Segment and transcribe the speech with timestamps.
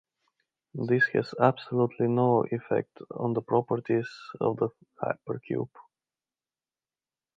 [0.73, 5.69] This has absolutely no effect on the properties of the hypercube.